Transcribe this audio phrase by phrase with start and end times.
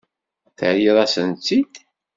[0.57, 1.73] Terriḍ-asent-tt-id.